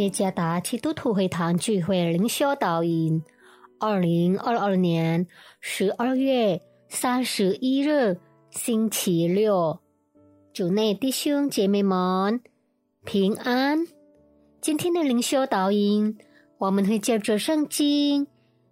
[0.00, 3.22] 耶加达基督徒会堂聚会灵修导引，
[3.78, 5.26] 二零二二年
[5.60, 9.78] 十二月三十一日星期六，
[10.54, 12.40] 主内弟兄姐妹们
[13.04, 13.86] 平安。
[14.62, 16.16] 今天的灵修导引，
[16.56, 18.26] 我们会借着圣经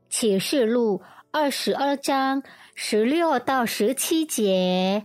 [0.09, 2.43] 启示录二十二章
[2.75, 5.05] 十六到十七节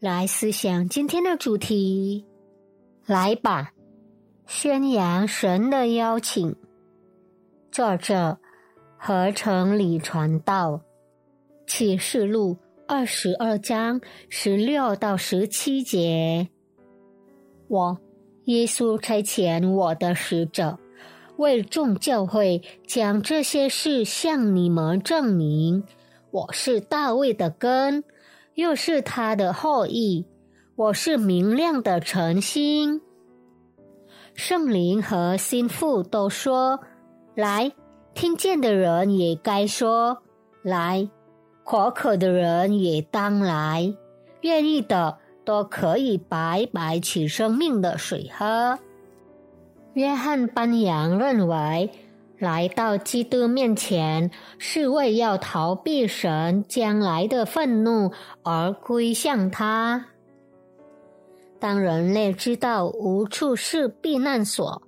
[0.00, 2.26] 来思想今天的主题。
[3.06, 3.70] 来吧。
[4.46, 6.54] 宣扬神的邀请。
[7.70, 8.38] 作者：
[8.98, 10.80] 合成里传道。
[11.66, 16.48] 启示录二十二章十六到十七节。
[17.68, 17.98] 我，
[18.44, 20.78] 耶稣差遣我的使者，
[21.36, 25.84] 为众教会将这些事向你们证明。
[26.30, 28.04] 我是大卫的根，
[28.54, 30.26] 又是他的后裔。
[30.74, 33.00] 我是明亮的晨星。
[34.34, 36.80] 圣灵和心腹都说
[37.36, 37.72] ：“来，
[38.14, 40.22] 听见的人也该说
[40.62, 41.08] 来，
[41.64, 43.94] 口渴的人也当来，
[44.40, 48.78] 愿意的都可以白白取生命的水喝。”
[49.94, 51.90] 约翰班扬认为，
[52.38, 58.10] 来到基督面前是为要逃避神将来的愤怒
[58.42, 60.06] 而归向他。
[61.62, 64.82] 当人类知道无处是避难所，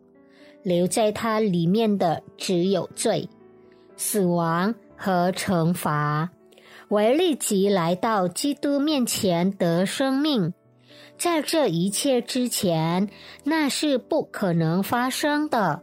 [0.64, 3.28] 留在它里面的只有罪、
[3.96, 6.30] 死亡和惩罚，
[6.88, 10.52] 唯立即来到基督面前得生命。
[11.16, 13.08] 在这一切之前，
[13.44, 15.80] 那是不可能发生的。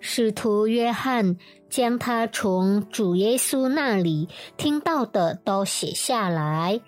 [0.00, 1.38] 使徒约翰
[1.70, 4.28] 将他从主耶稣那里
[4.58, 6.78] 听到的都写下来。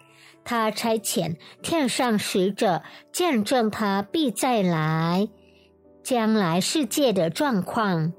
[0.49, 2.83] 他差遣天上使者
[3.13, 5.29] 见证他必再来，
[6.03, 8.15] 将来世界的状况，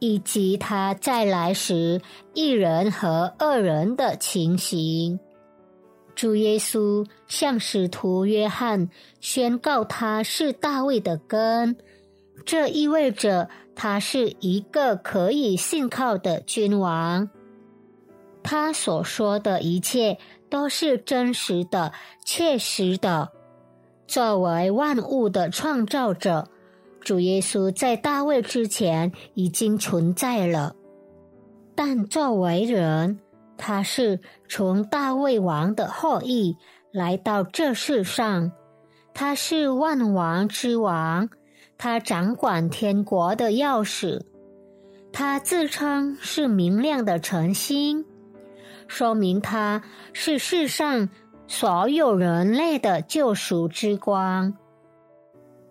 [0.00, 2.00] 以及他再来时
[2.34, 5.20] 一人和二人的情形。
[6.16, 11.76] 主耶稣向使徒约翰宣告他是大卫的根，
[12.44, 17.30] 这意味着他是一个可以信靠的君王。
[18.42, 20.18] 他所说的一切。
[20.50, 21.92] 都是真实的、
[22.24, 23.30] 切实的。
[24.06, 26.48] 作为万物的创造者，
[27.00, 30.74] 主耶稣在大卫之前已经存在了。
[31.74, 33.20] 但作为人，
[33.56, 36.56] 他是从大卫王的后裔
[36.92, 38.52] 来到这世上。
[39.14, 41.28] 他是万王之王，
[41.76, 44.22] 他掌管天国的钥匙。
[45.12, 48.04] 他自称是明亮的晨星。
[48.88, 49.80] 说明他
[50.12, 51.08] 是世上
[51.46, 54.52] 所有人类的救赎之光。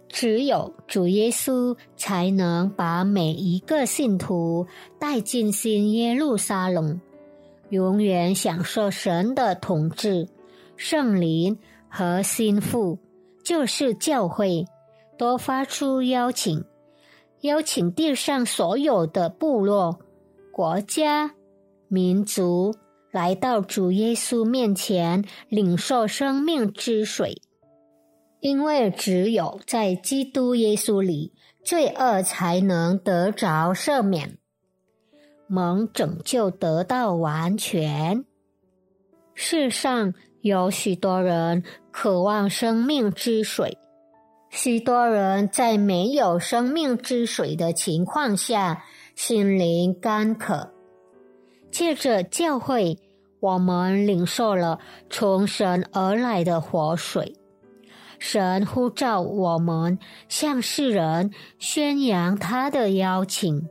[0.07, 4.65] 只有主耶稣才能把每一个信徒
[4.97, 7.01] 带进新耶路撒冷，
[7.69, 10.29] 永远享受神的统治。
[10.77, 11.57] 圣灵
[11.89, 12.97] 和心腹
[13.43, 14.65] 就是教会，
[15.17, 16.63] 都发出邀请，
[17.41, 19.99] 邀请地上所有的部落、
[20.51, 21.31] 国家、
[21.89, 22.73] 民族。
[23.11, 27.41] 来到主耶稣面前领受生命之水，
[28.39, 34.37] 因为只有在基督耶稣里，罪恶才能得着赦免，
[35.47, 38.25] 蒙拯救得到完全。
[39.33, 43.77] 世上有许多人渴望生命之水，
[44.49, 48.83] 许多人在没有生命之水的情况下，
[49.15, 50.73] 心灵干渴，
[51.71, 52.97] 借着教会。
[53.39, 54.79] 我们领受了
[55.11, 57.35] 从神而来的活水，
[58.17, 63.69] 神呼召我们向世人宣扬他的邀请。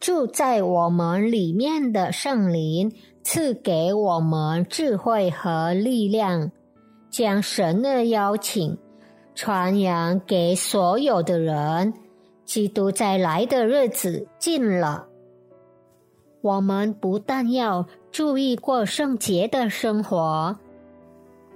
[0.00, 6.50] 住在我们里面的圣灵赐给我们智慧和力量，
[7.08, 8.76] 将神的邀请
[9.36, 11.94] 传扬给所有的人。
[12.44, 15.06] 基督再来的日子近了。
[16.42, 20.56] 我们不但要注意过圣洁的生活，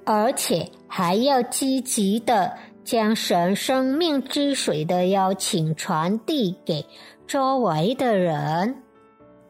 [0.05, 2.53] 而且还要积极的
[2.85, 6.85] 将神生命之水的邀请传递给
[7.27, 8.77] 周围的人。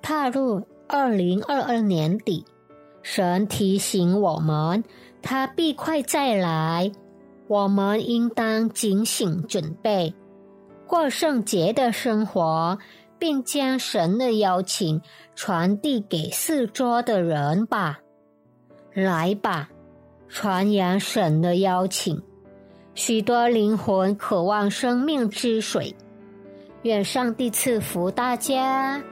[0.00, 2.44] 踏入二零二二年底，
[3.02, 4.84] 神提醒我们，
[5.20, 6.92] 他必快再来，
[7.48, 10.14] 我们应当警醒准备
[10.86, 12.78] 过圣洁的生活。
[13.24, 15.00] 并将神的邀请
[15.34, 18.00] 传递给四周的人吧，
[18.92, 19.70] 来吧，
[20.28, 22.22] 传扬神的邀请，
[22.94, 25.96] 许多灵魂渴望生命之水。
[26.82, 29.02] 愿上帝赐福大家。